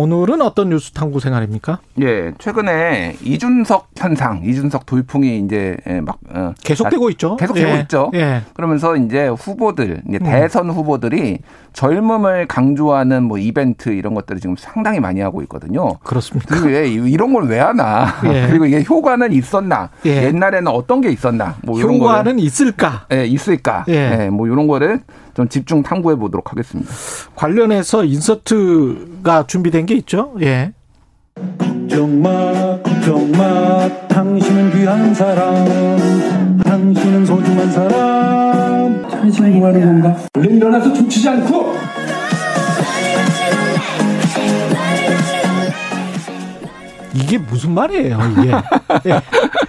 [0.00, 1.78] 오늘은 어떤 뉴스 탐구 생활입니까?
[2.02, 7.36] 예, 최근에 이준석 현상, 이준석 돌풍이 이제 예, 막 어, 계속되고 있죠.
[7.36, 7.80] 계속되고 예.
[7.80, 8.10] 있죠.
[8.12, 8.42] 예.
[8.52, 10.24] 그러면서 이제 후보들, 이제 음.
[10.26, 11.38] 대선 후보들이
[11.72, 15.94] 젊음을 강조하는 뭐 이벤트 이런 것들을 지금 상당히 많이 하고 있거든요.
[16.02, 16.54] 그렇습니까?
[16.54, 18.06] 그리고 왜 이런 걸 왜 하나?
[18.26, 18.48] 예.
[18.50, 19.88] 그리고 이게 효과는 있었나?
[20.04, 20.24] 예.
[20.24, 21.54] 옛날에는 어떤 게 있었나?
[21.62, 23.06] 뭐 이런 거를 효과는 있을까?
[23.14, 23.86] 예, 있을까?
[23.88, 24.24] 예.
[24.24, 24.30] 예.
[24.30, 25.00] 뭐 이런 거를
[25.36, 26.90] 좀 집중 탐구해 보도록 하겠습니다.
[27.34, 30.32] 관련해서 인서트가 준비된 게 있죠.
[30.40, 30.72] 예.
[31.58, 39.02] 걱정 마, 걱정 마, 당신은 귀한 사람, 당신은 소중한 사람.
[39.10, 40.16] 당신이 뭐 하는 건가?
[40.38, 41.74] 얼른 일어나서 춤추지 않고!
[47.16, 48.50] 이게 무슨 말이에요, 이게?
[49.10, 49.20] 예.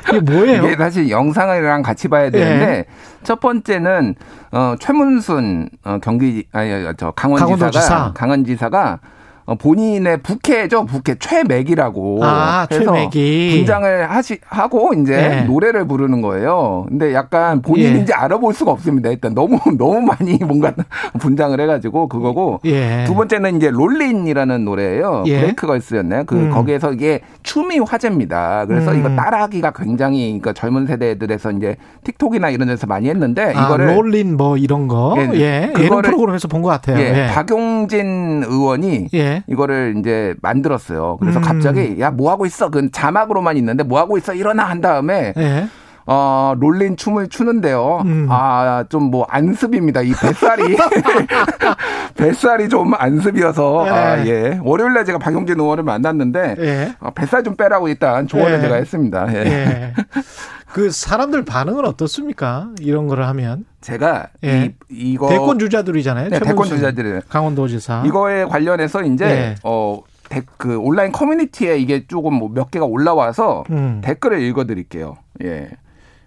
[0.10, 0.66] 이게 뭐예요?
[0.66, 2.86] 이게 사실 영상이랑 같이 봐야 되는데 예.
[3.24, 4.16] 첫 번째는
[4.52, 8.12] 어 최문순 어 경기 아니 저 강원지사가 강원도지사.
[8.16, 9.08] 강원지사가 어,
[9.56, 13.56] 본인의 부캐죠 부캐 최맥이라고 아, 해서 최맥이.
[13.58, 15.42] 분장을 하시 하고 이제 예.
[15.44, 16.86] 노래를 부르는 거예요.
[16.90, 19.10] 근데 약간 본인인지 알아볼 수가 없습니다.
[19.10, 20.74] 일단 너무 너무 많이 뭔가
[21.20, 23.06] 분장을 해가지고 그거고 예.
[23.08, 25.24] 두 번째는 이제 롤린이라는 노래예요.
[25.28, 25.40] 예.
[25.40, 26.26] 브레이크걸스였나요?
[26.26, 26.52] 그 음.
[26.52, 28.66] 거기에서 이게 춤이 화제입니다.
[28.68, 29.00] 그래서 음.
[29.00, 34.36] 이거 따라하기가 굉장히 그러니까 젊은 세대들에서 이제 틱톡이나 이런 데서 많이 했는데 아, 이거를 롤린
[34.36, 35.16] 뭐 이런 거.
[35.18, 35.72] 예, 예.
[35.74, 36.98] 그거를- 예능 프로그램에서 본 것 같아요.
[37.00, 37.34] 예, 예.
[37.34, 39.44] 박용진 의원이 예.
[39.48, 41.18] 이거를 이제 만들었어요.
[41.20, 41.44] 그래서 음.
[41.44, 42.70] 갑자기 야 뭐 하고 있어?
[42.70, 44.34] 그 자막으로만 있는데 뭐 하고 있어?
[44.34, 45.68] 일어나 한 다음에 예.
[46.10, 48.02] 어, 롤린 춤을 추는데요.
[48.06, 48.28] 음.
[48.32, 50.02] 아, 좀 뭐 안습입니다.
[50.02, 50.78] 이 뱃살이.
[52.16, 53.86] 뱃살이 좀 안습이어서.
[53.86, 54.28] 아, 예.
[54.28, 54.60] 예.
[54.64, 56.56] 월요일날 제가 박용진 의원을 만났는데.
[56.60, 56.94] 예.
[57.00, 58.62] 아, 뱃살 좀 빼라고 일단 조언을 예.
[58.62, 59.28] 제가 했습니다.
[59.34, 59.94] 예.
[60.70, 60.74] 예.
[60.74, 62.70] 그 사람들 반응은 어떻습니까?
[62.80, 64.74] 이런 거를 하면 제가 예.
[64.90, 65.30] 이, 이거.
[65.30, 66.30] 대권 주자들이잖아요.
[66.30, 67.22] 네, 대권 주자들은.
[67.30, 68.04] 강원도지사.
[68.06, 69.56] 이거에 관련해서 이제, 예.
[69.64, 74.02] 어, 데- 그 온라인 커뮤니티에 이게 조금 뭐 몇 개가 올라와서 음.
[74.04, 75.18] 댓글을 읽어드릴게요.
[75.44, 75.70] 예.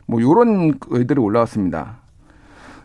[0.07, 2.00] 뭐 요런 글들이 올라왔습니다.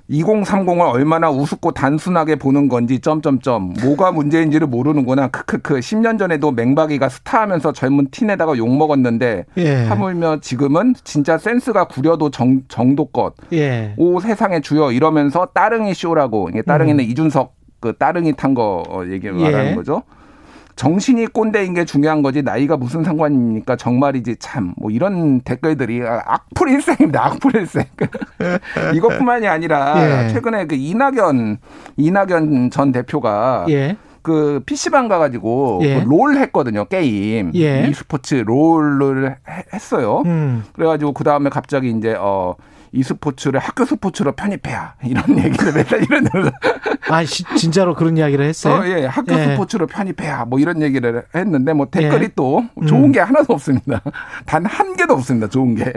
[0.09, 7.73] 2030을 얼마나 우습고 단순하게 보는 건지 점점점 뭐가 문제인지를 모르는구나 크크크 10년 전에도 맹박이가 스타하면서
[7.73, 9.75] 젊은 틴에다가 욕 먹었는데 예.
[9.85, 13.93] 하물며 지금은 진짜 센스가 구려도 정, 정도껏 예.
[13.97, 19.39] 오 세상의 주여 이러면서 따릉이 쇼라고 이게 따릉이는 이준석 그 따릉이 탄 거 얘기 음.
[19.39, 19.43] 예.
[19.43, 20.03] 말하는 거죠.
[20.75, 26.69] 정신이 꼰대인 게 중요한 거지 나이가 무슨 상관입니까 정말이지 참 뭐 이런 댓글들이 아, 악플
[26.69, 27.85] 일생입니다 악플 일생
[28.95, 30.29] 이것뿐만이 아니라 예.
[30.33, 31.57] 최근에 그 이낙연
[31.97, 33.95] 이낙연 전 대표가 예.
[34.21, 35.99] 그 PC방 가가지고 예.
[36.01, 37.87] 그롤 했거든요 게임 예.
[37.87, 40.63] e스포츠 롤을 해- 했어요 음.
[40.73, 42.55] 그래가지고 그 다음에 갑자기 이제 어
[42.95, 46.51] e스포츠를 학교 스포츠로 편입해야 이런 얘기를 맨날 이런
[47.09, 48.81] 아, 시- 진짜로 그런 이야기를 했어요?
[48.81, 49.43] 어, 예, 학교 예.
[49.51, 52.29] 스포츠로 편입해야 뭐 이런 얘기를 했는데 뭐 댓글이 예.
[52.35, 52.85] 또 음.
[52.87, 54.01] 좋은 게 하나도 없습니다.
[54.45, 55.47] 단 한 개도 없습니다.
[55.47, 55.93] 좋은 게.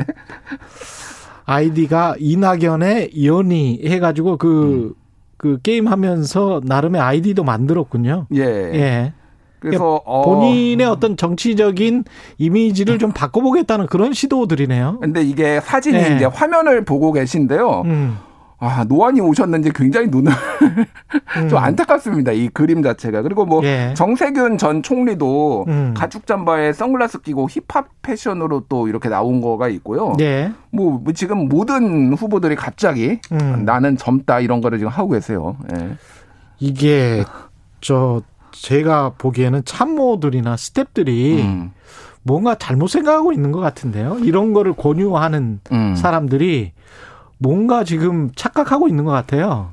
[1.45, 4.95] 아이디가 이낙연의 연희 해가지고 그,
[5.39, 8.27] 그 게임 하면서 나름의 아이디도 만들었군요.
[8.35, 8.41] 예.
[8.43, 9.13] 예.
[9.61, 12.05] 그래서 어 본인의 어떤 정치적인
[12.39, 14.99] 이미지를 좀 바꿔보겠다는 그런 시도들이네요.
[15.01, 16.17] 근데 이게 사진이 예.
[16.17, 17.83] 이제 화면을 보고 계신데요.
[17.87, 18.19] 음.
[18.61, 21.49] 아, 노안이 오셨는지 굉장히 눈을 음.
[21.49, 22.33] 좀 안타깝습니다.
[22.33, 23.23] 이 그림 자체가.
[23.23, 23.95] 그리고 뭐 예.
[23.97, 25.95] 정세균 전 총리도 음.
[25.97, 30.13] 가죽 잠바에 선글라스 끼고 힙합 패션으로 또 이렇게 나온 거가 있고요.
[30.21, 30.53] 예.
[30.73, 33.65] 뭐 지금 모든 후보들이 갑자기 음.
[33.65, 35.57] 나는 젊다 이런 거를 지금 하고 계세요.
[35.73, 35.91] 예.
[36.59, 37.25] 이게
[37.81, 38.23] 저
[38.63, 41.71] 제가 보기에는 참모들이나 스탭들이 음.
[42.23, 44.19] 뭔가 잘못 생각하고 있는 것 같은데요.
[44.21, 45.95] 이런 거를 권유하는 음.
[45.95, 46.73] 사람들이
[47.39, 49.73] 뭔가 지금 착각하고 있는 것 같아요.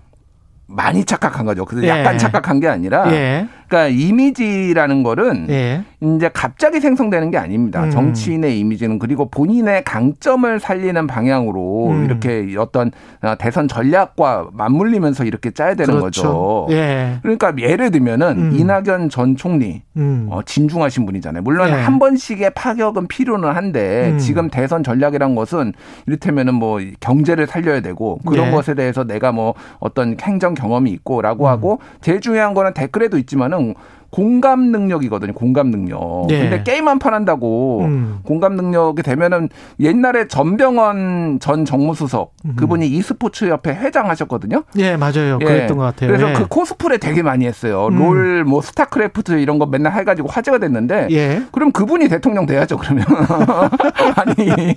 [0.67, 1.65] 많이 착각한 거죠.
[1.65, 1.89] 그래서 예.
[1.89, 3.47] 약간 착각한 게 아니라 예.
[3.75, 5.83] 그러니까 이미지라는 거는 예.
[5.99, 7.83] 이제 갑자기 생성되는 게 아닙니다.
[7.83, 7.91] 음.
[7.91, 12.05] 정치인의 이미지는 그리고 본인의 강점을 살리는 방향으로 음.
[12.05, 12.91] 이렇게 어떤
[13.21, 16.67] 어, 대선 전략과 맞물리면서 이렇게 짜야 되는 거죠.
[16.69, 17.17] 예.
[17.21, 18.51] 그러니까 예를 들면은 음.
[18.55, 20.27] 이낙연 전 총리 음.
[20.29, 21.43] 어, 진중하신 분이잖아요.
[21.43, 21.73] 물론 예.
[21.73, 24.17] 한 번씩의 파격은 필요는 한데 음.
[24.19, 25.73] 지금 대선 전략이란 것은
[26.05, 28.51] 이를테면은 뭐 경제를 살려야 되고 그런 예.
[28.51, 31.49] 것에 대해서 내가 뭐 어떤 행정 경험이 있고라고 음.
[31.49, 33.64] 하고 제일 중요한 거는 댓글에도 있지만은
[34.11, 35.33] 공감 능력이거든요.
[35.33, 36.27] 공감 능력.
[36.29, 36.39] 예.
[36.39, 38.19] 근데 게임 한 판 한다고 음.
[38.23, 39.49] 공감 능력이 되면은
[39.81, 44.63] 옛날에 전병헌 전 정무수석 그분이 e스포츠 협회 회장 하셨거든요.
[44.77, 45.37] 예, 맞아요.
[45.41, 45.45] 예.
[45.45, 46.07] 그랬던 것 같아요.
[46.09, 46.33] 그래서 예.
[46.33, 47.87] 그 코스프레 되게 많이 했어요.
[47.91, 47.97] 음.
[47.99, 51.07] 롤, 뭐 스타크래프트 이런 거 맨날 해가지고 화제가 됐는데.
[51.11, 51.41] 예.
[51.51, 52.77] 그럼 그분이 대통령 돼야죠.
[52.77, 53.03] 그러면
[54.15, 54.75] 아니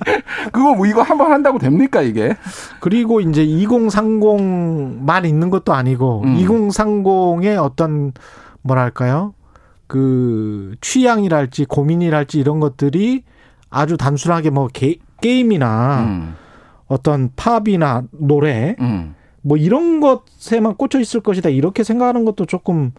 [0.51, 2.37] 그거 뭐 이거 한 번 한다고 됩니까 이게?
[2.81, 6.37] 그리고 이제 2030만 있는 것도 아니고 음.
[6.39, 8.13] 2030의 어떤
[8.63, 9.35] 뭐랄까요?
[9.87, 13.25] 그 취향이랄지 고민이랄지 이런 것들이
[13.71, 16.35] 아주 단순하게 뭐 게, 게임이나 음,
[16.87, 19.15] 어떤 팝이나 노래 음.
[19.43, 22.93] 뭐 이런 것에만 꽂혀 있을 것이다 이렇게 생각하는 것도 조금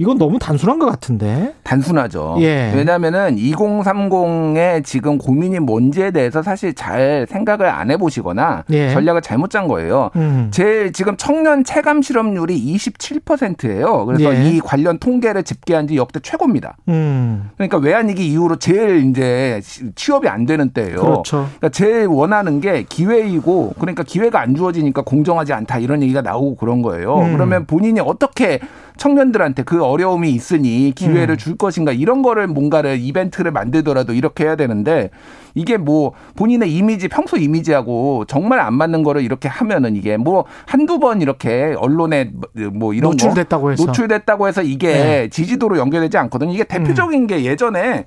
[0.00, 1.54] 이건 너무 단순한 것 같은데.
[1.64, 2.36] 단순하죠.
[2.38, 2.72] 예.
[2.74, 8.90] 왜냐하면은 2030의 지금 고민이 뭔지에 대해서 사실 잘 생각을 안 해보시거나 예.
[8.90, 10.10] 전략을 잘못 짠 거예요.
[10.14, 10.48] 음.
[10.52, 14.06] 제 지금 청년 체감 실업률이 27%예요.
[14.06, 14.48] 그래서 예.
[14.48, 16.76] 이 관련 통계를 집계한 지 역대 최고입니다.
[16.88, 17.50] 음.
[17.56, 19.60] 그러니까 외환위기 이후로 제일 이제
[19.96, 21.00] 취업이 안 되는 때예요.
[21.00, 21.48] 그렇죠.
[21.58, 26.82] 그러니까 제일 원하는 게 기회이고 그러니까 기회가 안 주어지니까 공정하지 않다 이런 얘기가 나오고 그런
[26.82, 27.18] 거예요.
[27.18, 27.32] 음.
[27.32, 28.60] 그러면 본인이 어떻게
[28.98, 31.38] 청년들한테 그 어려움이 있으니 기회를 음.
[31.38, 35.10] 줄 것인가 이런 거를 뭔가를 이벤트를 만들더라도 이렇게 해야 되는데
[35.54, 40.98] 이게 뭐 본인의 이미지 평소 이미지하고 정말 안 맞는 거를 이렇게 하면은 이게 뭐 한두
[40.98, 42.32] 번 이렇게 언론에
[42.72, 43.84] 뭐 이런 거 노출됐다고 해서.
[43.84, 45.28] 노출됐다고 해서 이게 네.
[45.30, 46.52] 지지도로 연결되지 않거든요.
[46.52, 48.04] 이게 대표적인 게 예전에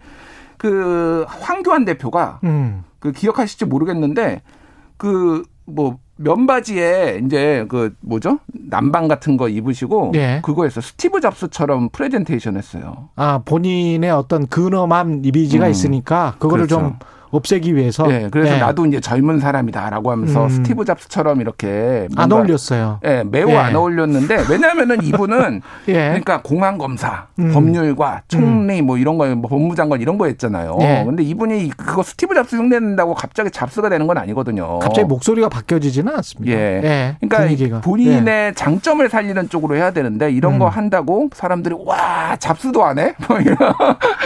[0.58, 2.84] 그 황교안 대표가 음.
[3.00, 4.44] 그 기억하실지 모르겠는데
[4.98, 10.42] 그뭐 면바지에 이제 그 뭐죠 남방 같은 거 입으시고 예.
[10.44, 13.10] 그거에서 스티브 잡스처럼 프레젠테이션 했어요.
[13.16, 15.72] 아 본인의 어떤 근엄한 이미지가 음.
[15.72, 16.86] 있으니까 그거를 그렇죠.
[16.86, 17.00] 좀
[17.32, 18.12] 없애기 위해서.
[18.12, 18.60] 예, 그래서 예.
[18.60, 20.50] 나도 이제 젊은 사람이다라고 하면서 음.
[20.50, 23.00] 스티브 잡스처럼 이렇게 안 어울렸어요.
[23.06, 23.56] 예, 매우 예.
[23.56, 25.94] 안 어울렸는데 왜냐하면은 이분은 예.
[25.94, 27.52] 그러니까 공안 검사, 음.
[27.54, 30.78] 법률과 총리 뭐 이런 거, 뭐 법무장관 이런 거 했잖아요.
[30.82, 31.04] 예.
[31.06, 34.80] 근데 이분이 그거 스티브 잡스 흉내낸다고 갑자기 잡스가 되는 건 아니거든요.
[34.80, 36.56] 갑자기 목소리가 바뀌어지지는 않습니다.
[36.56, 37.16] 예.
[37.20, 37.82] 그러니까 분위기가.
[37.82, 38.52] 본인의 예.
[38.56, 40.60] 장점을 살리는 쪽으로 해야 되는데 이런 음.
[40.60, 43.14] 거 한다고 사람들이 와 잡스도 안 해?
[43.28, 43.38] 뭐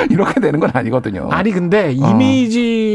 [0.10, 1.30] 이렇게 되는 건 아니거든요.
[1.32, 2.10] 아니 근데 어.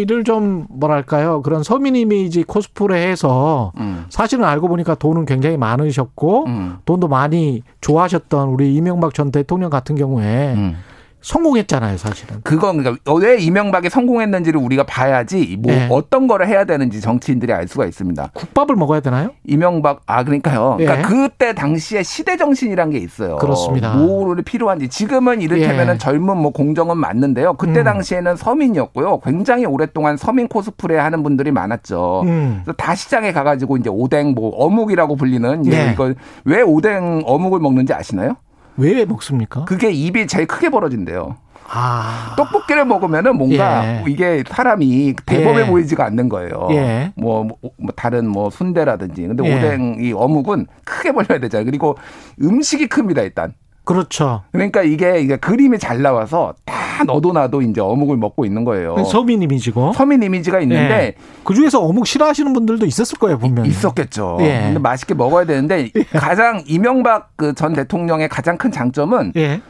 [0.00, 4.06] 이미지를 좀 뭐랄까요 그런 서민 이미지 코스프레해서 음.
[4.08, 6.78] 사실은 알고 보니까 돈은 굉장히 많으셨고 음.
[6.84, 10.76] 돈도 많이 좋아하셨던 우리 이명박 전 대통령 같은 경우에 음.
[11.22, 12.40] 성공했잖아요 사실은.
[12.42, 15.88] 그건 그러니까 왜 이명박이 성공했는지를 우리가 봐야지 뭐 네.
[15.90, 18.30] 어떤 거를 해야 되는지 정치인들이 알 수가 있습니다.
[18.34, 19.30] 국밥을 먹어야 되나요?
[19.46, 20.76] 이명박 아 그러니까요.
[20.78, 21.02] 그러니까 예.
[21.02, 23.36] 그때 당시에 시대 정신이란 게 있어요.
[23.36, 23.94] 그렇습니다.
[23.94, 25.98] 뭐를 필요한지 지금은 이를테면은 예.
[25.98, 27.54] 젊은 뭐 공정은 맞는데요.
[27.54, 27.84] 그때 음.
[27.84, 29.20] 당시에는 서민이었고요.
[29.20, 32.22] 굉장히 오랫동안 서민 코스프레 하는 분들이 많았죠.
[32.24, 32.60] 음.
[32.64, 35.90] 그래서 다 시장에 가가지고 이제 오뎅 뭐 어묵이라고 불리는 예, 네.
[35.92, 36.14] 이거
[36.44, 38.36] 왜 오뎅 어묵을 먹는지 아시나요?
[38.76, 39.64] 왜 먹습니까?
[39.64, 41.36] 그게 입이 제일 크게 벌어진대요.
[41.72, 42.34] 아.
[42.36, 44.04] 떡볶이를 먹으면은 뭔가 예.
[44.08, 45.66] 이게 사람이 대범해 예.
[45.66, 46.68] 보이지가 않는 거예요.
[46.72, 47.12] 예.
[47.14, 49.22] 뭐, 뭐, 뭐 다른 뭐 순대라든지.
[49.22, 49.56] 근데 예.
[49.56, 51.64] 오뎅 이 어묵은 크게 벌려야 되잖아요.
[51.64, 51.96] 그리고
[52.42, 53.54] 음식이 큽니다, 일단.
[53.84, 54.42] 그렇죠.
[54.52, 59.02] 그러니까 이게 이게 그림이 잘 나와서 다 너도 나도 이제 어묵을 먹고 있는 거예요.
[59.04, 59.92] 서민 이미지고.
[59.94, 61.14] 서민 이미지가 있는데 예.
[61.44, 63.68] 그 중에서 어묵 싫어하시는 분들도 있었을 거예요 분명히.
[63.70, 64.38] 있었겠죠.
[64.40, 64.60] 예.
[64.64, 69.60] 근데 맛있게 먹어야 되는데 가장 이명박 그 전 대통령의 가장 큰 장점은 예.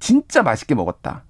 [0.00, 1.22] 진짜 맛있게 먹었다.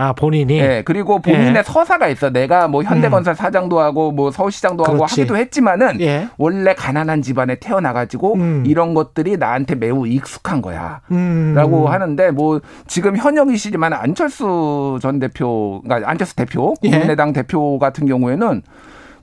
[0.00, 0.60] 아 본인이.
[0.60, 1.62] 예, 그리고 본인의 예.
[1.64, 2.30] 서사가 있어.
[2.30, 5.22] 내가 뭐 현대건설 사장도 하고 뭐 서울시장도 하고 그렇지.
[5.22, 6.28] 하기도 했지만은 예.
[6.38, 8.64] 원래 가난한 집안에 태어나가지고 음.
[8.64, 11.00] 이런 것들이 나한테 매우 익숙한 거야.
[11.10, 11.52] 음.
[11.56, 16.90] 라고 하는데 뭐 지금 현역이시지만 안철수 전 대표, 그러니까 안철수 대표, 예.
[16.90, 18.62] 국민의당 대표 같은 경우에는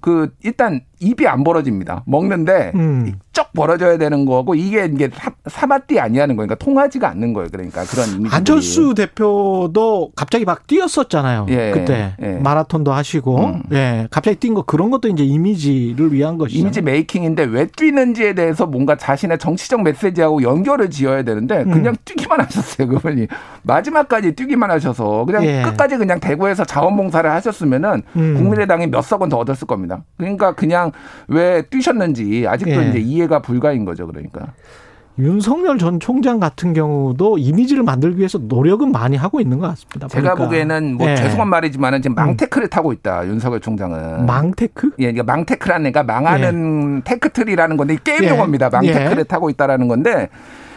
[0.01, 2.03] 그 일단 입이 안 벌어집니다.
[2.07, 3.13] 먹는데 음.
[3.31, 7.49] 쩍 벌어져야 되는 거고 이게 이게 사, 사바띠 아니하는 거니까 통하지가 않는 거예요.
[7.51, 8.35] 그러니까 그런 이미지.
[8.35, 11.45] 안철수 대표도 갑자기 막 뛰었었잖아요.
[11.49, 12.27] 예, 그때 예.
[12.41, 13.63] 마라톤도 하시고, 음.
[13.73, 16.59] 예, 갑자기 뛴 거 그런 것도 이제 이미지를 위한 것이죠.
[16.59, 21.71] 이미지 메이킹인데 왜 뛰는지에 대해서 뭔가 자신의 정치적 메시지하고 연결을 지어야 되는데 음.
[21.71, 22.87] 그냥 뛰기만 하셨어요.
[22.87, 23.27] 그분이
[23.63, 25.61] 마지막까지 뛰기만 하셔서 그냥 예.
[25.63, 28.35] 끝까지 그냥 대구에서 자원봉사를 하셨으면은 음.
[28.37, 30.03] 국민의당이 몇 석은 더 얻었을 겁니다.
[30.17, 30.91] 그러니까 그냥
[31.27, 32.89] 왜 뛰셨는지 아직도 예.
[32.89, 34.07] 이제 이해가 불가인 거죠.
[34.07, 34.53] 그러니까
[35.17, 40.09] 윤석열 전 총장 같은 경우도 이미지를 만들기 위해서 노력은 많이 하고 있는 것 같습니다.
[40.09, 40.43] 제가 보니까.
[40.45, 41.15] 보기에는 뭐 예.
[41.15, 44.25] 죄송한 말이지만은 지금 망테크를 타고 있다 윤석열 총장은.
[44.25, 44.91] 망테크?
[44.99, 48.29] 예, 그러니까 망테크라는 애가 망하는 tech tree라는 건데 게임 예.
[48.29, 48.69] 용어입니다.
[48.69, 49.23] 망테크를 예.
[49.23, 50.27] 타고 있다라는 건데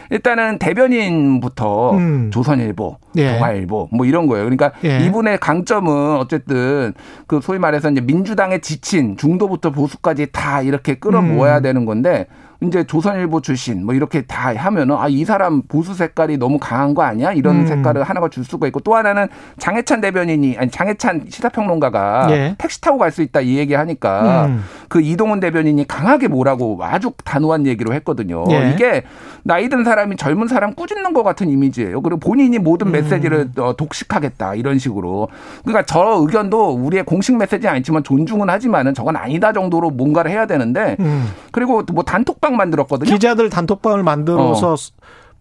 [0.09, 2.31] 일단은 대변인부터 음.
[2.31, 3.33] 조선일보, 예.
[3.33, 4.45] 동아일보 뭐 이런 거예요.
[4.45, 5.05] 그러니까 예.
[5.05, 6.93] 이분의 강점은 어쨌든
[7.27, 11.61] 그 소위 말해서 이제 민주당의 지친 중도부터 보수까지 다 이렇게 끌어모아야 음.
[11.61, 12.27] 되는 건데
[12.61, 17.01] 이제 조선일보 출신 뭐 이렇게 다 하면은 아 이 사람 보수 색깔이 너무 강한 거
[17.01, 17.31] 아니야?
[17.33, 17.67] 이런 음.
[17.67, 22.55] 색깔을 하나가 줄 수가 있고 또 하나는 장해찬 대변인이 아니 장해찬 시사평론가가 예.
[22.57, 24.63] 택시 타고 갈 수 있다 이 얘기 하니까 음.
[24.87, 28.43] 그 이동훈 대변인이 강하게 뭐라고 아주 단호한 얘기로 했거든요.
[28.51, 28.71] 예.
[28.73, 29.03] 이게
[29.43, 32.01] 나이 든 사람이 젊은 사람 꾸짖는 것 같은 이미지예요.
[32.01, 32.91] 그리고 본인이 모든 음.
[32.91, 35.29] 메시지를 어, 독식하겠다 이런 식으로.
[35.63, 40.97] 그러니까 저 의견도 우리의 공식 메시지는 아니지만 존중은 하지만은 저건 아니다 정도로 뭔가를 해야 되는데
[40.99, 41.29] 음.
[41.51, 43.11] 그리고 뭐 단톡방 만들었거든요.
[43.11, 44.75] 기자들 단톡방을 만들어서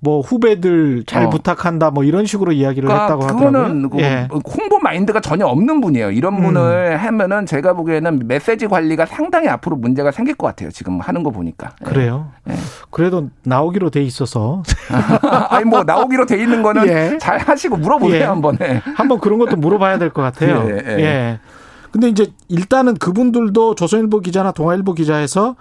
[0.00, 1.28] 뭐 후배들 잘 어.
[1.28, 3.50] 부탁한다 뭐 이런 식으로 이야기를 그러니까 했다고 하더라고요.
[3.50, 4.28] 그거는 그 예.
[4.30, 6.12] 홍보 마인드가 전혀 없는 분이에요.
[6.12, 6.42] 이런 음.
[6.42, 10.70] 분을 하면은 제가 보기에는 메시지 관리가 상당히 앞으로 문제가 생길 것 같아요.
[10.70, 11.72] 지금 하는 거 보니까.
[11.80, 11.84] 예.
[11.84, 12.28] 그래요.
[12.48, 12.54] 예.
[12.90, 14.62] 그래도 나오기로 돼 있어서
[15.50, 17.18] 아니 뭐 나오기로 돼 있는 거는 예.
[17.18, 18.24] 잘 하시고 물어보세요 예.
[18.24, 18.56] 한번.
[18.62, 20.64] 에 한번 그런 것도 물어봐야 될 것 같아요.
[20.70, 21.40] 예, 예, 예.
[21.90, 25.56] 근데 이제 일단은 그분들도 조선일보 기자나 동아일보 기자에서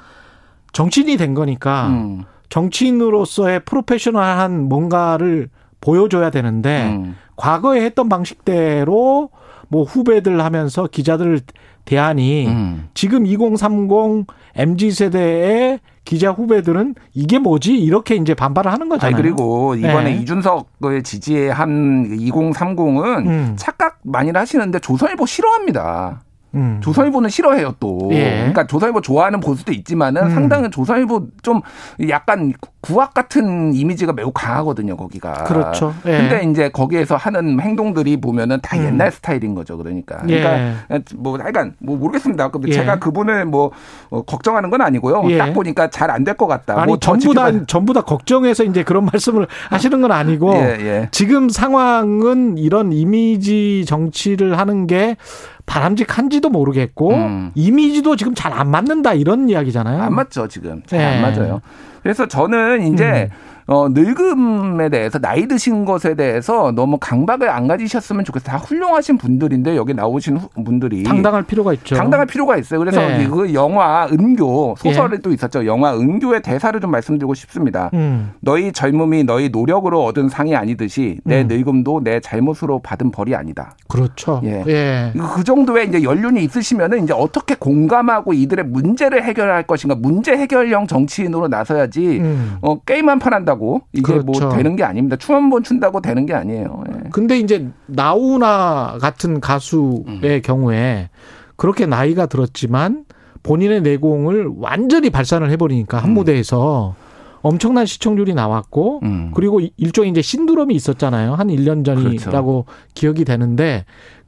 [0.78, 2.24] 정치인이 된 거니까 음.
[2.50, 5.50] 정치인으로서의 프로페셔널한 뭔가를
[5.82, 7.16] 보여줘야 되는데 음.
[7.36, 9.32] 과거에 했던 방식대로
[9.70, 11.42] 뭐 후배들 하면서 기자들
[11.86, 12.90] 대하니 음.
[12.94, 19.18] 지금 2030 MZ 세대의 기자 후배들은 이게 뭐지 이렇게 이제 반발을 하는 아니 거잖아요.
[19.18, 20.22] 그리고 이번에 네.
[20.22, 23.54] 이준석을 지지한 2030은 음.
[23.58, 26.22] 착각 많이 하시는데 조선일보 싫어합니다.
[26.56, 26.80] 음.
[26.82, 28.10] 조선일보는 싫어해요 또.
[28.12, 28.38] 예.
[28.38, 30.30] 그러니까 조선일보 좋아하는 보수도 있지만은 음.
[30.32, 31.62] 상당히 조선일보 좀
[32.10, 35.44] 약간 구악 같은 이미지가 매우 강하거든요 거기가.
[35.44, 35.94] 그렇죠.
[36.06, 36.18] 예.
[36.18, 38.86] 근데 이제 거기에서 하는 행동들이 보면은 다 음.
[38.86, 40.18] 옛날 스타일인 거죠 그러니까.
[40.30, 40.42] 예.
[40.42, 42.50] 그러니까 뭐 하여간 뭐 모르겠습니다.
[42.50, 42.74] 근데 예.
[42.74, 43.72] 제가 그분을 뭐
[44.10, 45.24] 어, 걱정하는 건 아니고요.
[45.30, 45.38] 예.
[45.38, 46.76] 딱 보니까 잘 안 될 것 같다.
[46.80, 51.10] 아니 뭐저 전부 다 전부 다 걱정해서 이제 그런 말씀을 하시는 건 아니고 예, 예.
[51.12, 55.18] 지금 상황은 이런 이미지 정치를 하는 게
[55.68, 57.52] 바람직한지도 모르겠고 음.
[57.54, 60.02] 이미지도 지금 잘 안 맞는다 이런 이야기잖아요.
[60.02, 61.04] 안 맞죠 지금 잘 예.
[61.06, 61.62] 안 맞아요.
[62.02, 63.30] 그래서 저는 이제
[63.70, 68.48] 어, 늙음에 대해서 나이 드신 것에 대해서 너무 강박을 안 가지셨으면 좋겠어요.
[68.50, 71.96] 다 훌륭하신 분들인데 여기 나오신 후- 분들이 당당할 필요가 있죠.
[71.96, 72.80] 당당할 필요가 있어요.
[72.80, 73.28] 그래서 네.
[73.28, 75.66] 그 영화 은교 소설이 또 있었죠.
[75.66, 77.90] 영화 은교의 대사를 좀 말씀드리고 싶습니다.
[77.94, 78.32] 음.
[78.40, 81.48] 너희 젊음이 너희 노력으로 얻은 상이 아니듯이 내 음.
[81.50, 83.76] 늙음도 내 잘못으로 받은 벌이 아니다.
[83.90, 84.40] 그렇죠.
[84.46, 84.64] 예.
[84.68, 85.14] 예.
[85.36, 91.50] 그 정도의 이제 연륜이 있으시면은 이제 어떻게 공감하고 이들의 문제를 해결할 것인가 문제 해결형 정치인으로
[91.50, 92.58] 나서야지 음.
[92.62, 93.57] 어 게임 한 판 한다고
[93.94, 94.26] 이게 그렇죠.
[94.26, 95.16] 뭐 되는 게 아닙니다.
[95.16, 96.84] 춤 한 번 춘다고 되는 게 아니에요.
[96.90, 97.10] 예.
[97.12, 100.42] 근데 이제 나우나 같은 가수의 음.
[100.44, 101.10] 경우에
[101.56, 103.06] 그렇게 나이가 들었지만
[103.44, 106.14] 본인의 내공을 완전히 발산을 해버리니까 한 음.
[106.16, 106.96] 무대에서
[107.42, 109.32] 엄청난 시청률이 나왔고 음.
[109.34, 111.36] 그리고 일종의 이제 신드롬이 있었잖아요.
[111.36, 113.86] 한 1년 전이라고 기억이 되는데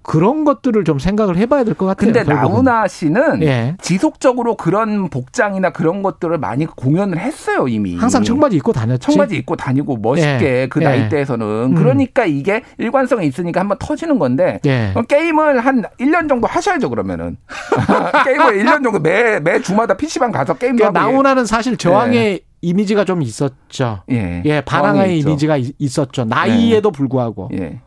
[0.09, 2.11] 그런 것들을 좀 생각을 해봐야 될 것 같아요.
[2.11, 2.63] 근데 결국은.
[2.65, 3.75] 나훈아 씨는 예.
[3.79, 7.95] 지속적으로 그런 복장이나 그런 것들을 많이 공연을 했어요 이미.
[7.95, 9.05] 항상 청바지 입고 다녔지.
[9.05, 10.67] 청바지 입고 다니고 멋있게 예.
[10.67, 10.85] 그 예.
[10.85, 11.75] 나이대에서는 음.
[11.75, 14.93] 그러니까 이게 일관성이 있으니까 한번 터지는 건데 예.
[14.95, 17.37] 어, 게임을 한 1년 정도 하셔야죠 그러면은
[18.25, 23.05] 게임을 1년 정도 매, 매 주마다 PC방 가서 게임도 그러니까 하고 나훈아는 사실 저항의 이미지가
[23.05, 24.01] 좀 있었죠.
[24.11, 25.19] 예, 예, 반항의.
[25.19, 26.25] 이미지가 있- 있었죠.
[26.25, 27.49] 나이에도 불구하고.
[27.53, 27.79] 예.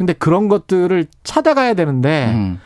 [0.00, 2.58] 근데 그런 것들을 찾아가야 되는데 음.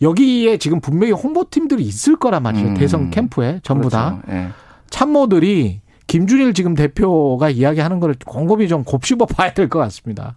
[0.00, 2.66] 여기에 지금 분명히 홍보팀들이 있을 거란 말이죠.
[2.66, 2.74] 음.
[2.74, 4.36] 대선 캠프에 전부 다 그렇죠.
[4.36, 4.48] 예.
[4.90, 10.34] 참모들이 김준일 지금 대표가 이야기하는 거를 곰곰이 좀 곱씹어 봐야 될 것 같습니다.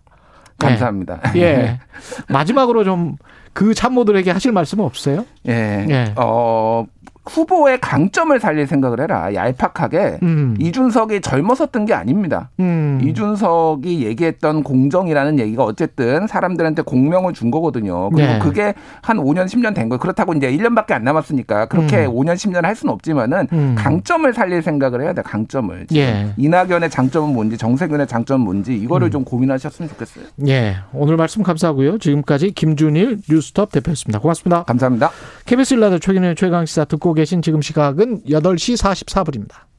[0.60, 1.20] 감사합니다.
[1.36, 1.42] 예.
[1.42, 1.80] 예.
[2.30, 3.18] 마지막으로 좀
[3.56, 5.26] 그 참모들에게 하실 말씀은 없어요?
[5.48, 5.86] 예.
[5.90, 6.14] 예.
[6.18, 6.86] 어,
[7.28, 9.34] 후보의 강점을 살릴 생각을 해라.
[9.34, 10.20] 얄팍하게.
[10.24, 10.56] 음.
[10.60, 12.50] 이준석이 젊었었던 게 아닙니다.
[12.60, 13.00] 음.
[13.04, 18.10] 이준석이 얘기했던 공정이라는 얘기가 어쨌든 사람들한테 공명을 준 거거든요.
[18.12, 18.40] 그리고 네.
[18.40, 20.00] 그게 한 5년, 10년 된 거예요.
[20.00, 22.14] 그렇다고 이제 1년밖에 안 남았으니까 그렇게 음.
[22.14, 23.76] 5년, 10년 할 수는 없지만은 음.
[23.78, 25.22] 강점을 살릴 생각을 해야 돼.
[25.24, 25.88] 강점을.
[25.96, 26.34] 예.
[26.38, 29.12] 이낙연의 장점은 뭔지, 정세균의 장점은 뭔지 이거를 음.
[29.12, 30.26] 좀 고민하셨으면 좋겠어요.
[30.48, 30.76] 예.
[30.94, 31.98] 오늘 말씀 감사하고요.
[31.98, 34.20] 지금까지 김준일 뉴스톱 대표였습니다.
[34.20, 34.64] 고맙습니다.
[34.64, 35.10] 감사합니다.
[35.46, 39.66] KBS 일라드 최근의 최강 시사 듣고 계신 지금 시각은 8시 44분입니다.